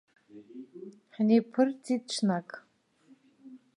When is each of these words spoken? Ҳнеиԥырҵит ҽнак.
Ҳнеиԥырҵит 1.15 2.01
ҽнак. 2.11 2.49